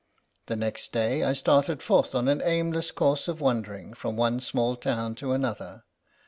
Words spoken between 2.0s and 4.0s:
on an aimless course of wander ing